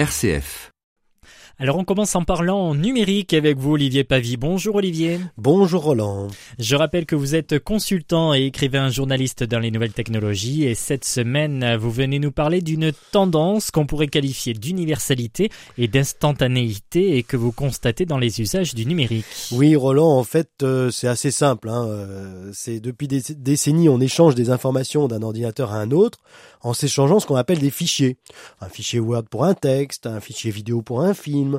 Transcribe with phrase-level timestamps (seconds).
[0.00, 0.70] RCF.
[1.62, 4.38] Alors on commence en parlant numérique avec vous Olivier Pavie.
[4.38, 5.20] Bonjour Olivier.
[5.36, 6.28] Bonjour Roland.
[6.58, 11.04] Je rappelle que vous êtes consultant et écrivain journaliste dans les nouvelles technologies et cette
[11.04, 17.36] semaine vous venez nous parler d'une tendance qu'on pourrait qualifier d'universalité et d'instantanéité et que
[17.36, 19.26] vous constatez dans les usages du numérique.
[19.52, 21.68] Oui Roland, en fait euh, c'est assez simple.
[21.68, 21.84] Hein.
[21.86, 26.20] Euh, c'est depuis des décennies on échange des informations d'un ordinateur à un autre
[26.62, 28.16] en s'échangeant ce qu'on appelle des fichiers.
[28.60, 31.49] Un fichier Word pour un texte, un fichier vidéo pour un film,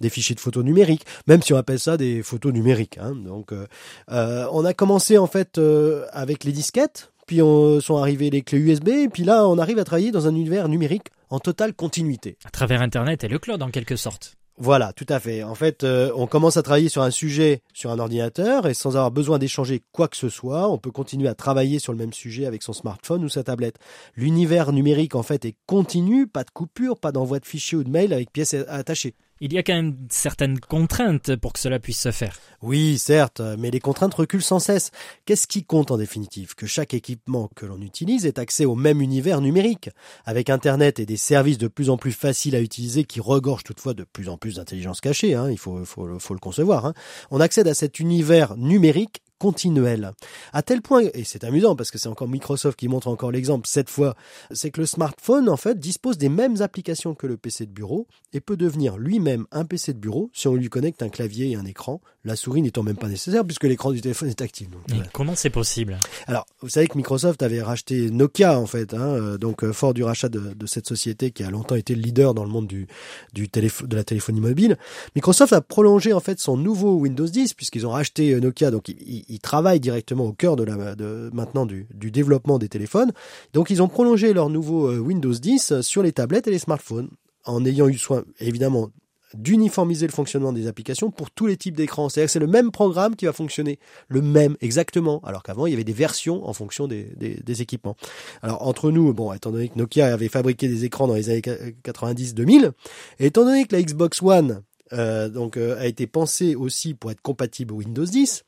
[0.00, 2.98] des fichiers de photos numériques, même si on appelle ça des photos numériques.
[2.98, 3.14] Hein.
[3.14, 3.66] Donc, euh,
[4.10, 8.42] euh, on a commencé en fait euh, avec les disquettes, puis on, sont arrivées les
[8.42, 11.74] clés USB, et puis là, on arrive à travailler dans un univers numérique en totale
[11.74, 12.36] continuité.
[12.44, 14.38] À travers Internet et le cloud en quelque sorte.
[14.60, 15.44] Voilà, tout à fait.
[15.44, 18.96] En fait, euh, on commence à travailler sur un sujet sur un ordinateur et sans
[18.96, 22.12] avoir besoin d'échanger quoi que ce soit, on peut continuer à travailler sur le même
[22.12, 23.76] sujet avec son smartphone ou sa tablette.
[24.16, 27.90] L'univers numérique, en fait, est continu, pas de coupure, pas d'envoi de fichiers ou de
[27.90, 29.14] mails avec pièces attachées.
[29.40, 32.38] Il y a quand même certaines contraintes pour que cela puisse se faire.
[32.62, 34.90] Oui, certes, mais les contraintes reculent sans cesse.
[35.26, 36.54] Qu'est-ce qui compte en définitive?
[36.56, 39.90] Que chaque équipement que l'on utilise ait accès au même univers numérique?
[40.24, 43.94] Avec Internet et des services de plus en plus faciles à utiliser qui regorgent toutefois
[43.94, 46.94] de plus en plus d'intelligence cachée, hein, il faut, le concevoir, hein,
[47.30, 50.12] on accède à cet univers numérique continuelle.
[50.52, 53.68] À tel point, et c'est amusant parce que c'est encore Microsoft qui montre encore l'exemple
[53.68, 54.16] cette fois,
[54.50, 58.06] c'est que le smartphone en fait dispose des mêmes applications que le PC de bureau
[58.32, 61.54] et peut devenir lui-même un PC de bureau si on lui connecte un clavier et
[61.54, 64.68] un écran, la souris n'étant même pas nécessaire puisque l'écran du téléphone est actif.
[65.12, 65.98] Comment c'est possible?
[66.26, 69.94] Alors, vous savez que Microsoft avait racheté Nokia en fait, hein, euh, donc euh, fort
[69.94, 72.66] du rachat de, de, cette société qui a longtemps été le leader dans le monde
[72.66, 72.86] du,
[73.32, 74.76] du de la téléphonie mobile.
[75.14, 78.88] Microsoft a prolongé en fait son nouveau Windows 10 puisqu'ils ont racheté euh, Nokia, donc
[78.88, 83.12] ils, ils travaillent directement au cœur de la de, maintenant du, du, développement des téléphones.
[83.52, 87.10] Donc ils ont prolongé leur nouveau Windows 10 sur les tablettes et les smartphones
[87.44, 88.90] en ayant eu soin évidemment
[89.34, 92.08] d'uniformiser le fonctionnement des applications pour tous les types d'écrans.
[92.08, 93.78] C'est-à-dire que c'est le même programme qui va fonctionner,
[94.08, 97.96] le même exactement, alors qu'avant il y avait des versions en fonction des, des, équipements.
[98.42, 101.40] Alors entre nous, bon, étant donné que Nokia avait fabriqué des écrans dans les années
[101.40, 102.72] 90-2000,
[103.18, 104.62] et étant donné que la Xbox One
[104.92, 108.44] euh, donc euh, a été pensée aussi pour être compatible Windows 10,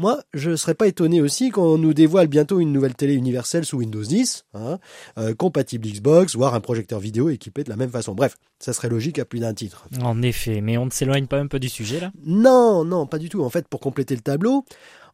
[0.00, 3.66] moi, je ne serais pas étonné aussi qu'on nous dévoile bientôt une nouvelle télé universelle
[3.66, 4.78] sous Windows 10, hein,
[5.18, 8.14] euh, compatible Xbox, voire un projecteur vidéo équipé de la même façon.
[8.14, 9.86] Bref, ça serait logique à plus d'un titre.
[10.00, 12.12] En effet, mais on ne s'éloigne pas un peu du sujet là?
[12.24, 13.42] Non, non, pas du tout.
[13.42, 14.64] En fait, pour compléter le tableau,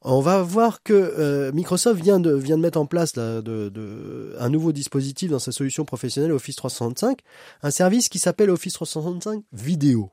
[0.03, 3.69] on va voir que euh, Microsoft vient de, vient de mettre en place là, de,
[3.69, 7.19] de, un nouveau dispositif dans sa solution professionnelle Office 365,
[7.65, 10.13] un service qui s'appelle Office 365 Vidéo.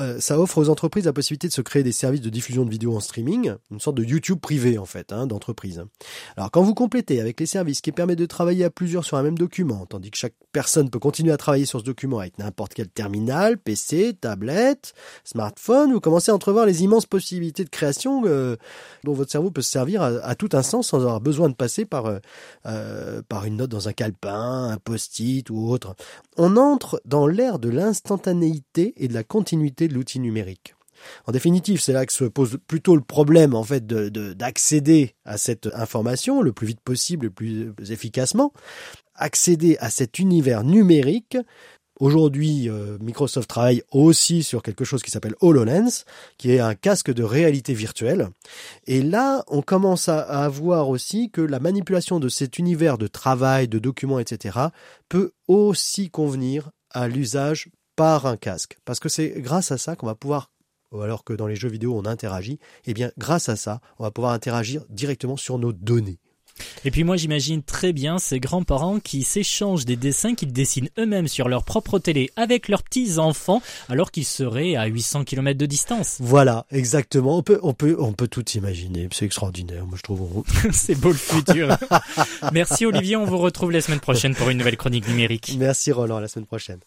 [0.00, 2.70] Euh, ça offre aux entreprises la possibilité de se créer des services de diffusion de
[2.70, 5.84] vidéos en streaming, une sorte de YouTube privé en fait, hein, d'entreprise.
[6.36, 9.22] Alors quand vous complétez avec les services qui permettent de travailler à plusieurs sur un
[9.22, 12.74] même document, tandis que chaque personne peut continuer à travailler sur ce document avec n'importe
[12.74, 14.94] quel terminal, PC, tablette,
[15.24, 18.56] smartphone, vous commencez à entrevoir les immenses possibilités de création euh,
[19.04, 22.18] dont votre cerveau peut se servir à, tout instant sans avoir besoin de passer par,
[22.66, 25.94] euh, par une note dans un calepin, un post-it ou autre.
[26.36, 30.74] On entre dans l'ère de l'instantanéité et de la continuité de l'outil numérique.
[31.26, 35.38] En définitive, c'est là que se pose plutôt le problème en fait d'accéder de, à
[35.38, 38.52] cette information le plus vite possible, le plus efficacement,
[39.14, 41.36] accéder à cet univers numérique
[42.00, 46.04] Aujourd'hui, euh, Microsoft travaille aussi sur quelque chose qui s'appelle HoloLens,
[46.36, 48.28] qui est un casque de réalité virtuelle.
[48.86, 53.08] Et là, on commence à, à voir aussi que la manipulation de cet univers de
[53.08, 54.58] travail, de documents, etc.,
[55.08, 58.78] peut aussi convenir à l'usage par un casque.
[58.84, 60.52] Parce que c'est grâce à ça qu'on va pouvoir
[61.02, 64.12] alors que dans les jeux vidéo on interagit, eh bien grâce à ça, on va
[64.12, 66.18] pouvoir interagir directement sur nos données.
[66.84, 71.26] Et puis moi j'imagine très bien ces grands-parents qui s'échangent des dessins qu'ils dessinent eux-mêmes
[71.26, 76.18] sur leur propre télé avec leurs petits-enfants alors qu'ils seraient à 800 km de distance.
[76.20, 77.36] Voilà, exactement.
[77.36, 79.08] On peut, on peut, on peut tout imaginer.
[79.12, 80.44] C'est extraordinaire, moi je trouve.
[80.72, 81.76] C'est beau le futur.
[82.52, 85.56] Merci Olivier, on vous retrouve la semaine prochaine pour une nouvelle chronique numérique.
[85.58, 86.78] Merci Roland, la semaine prochaine.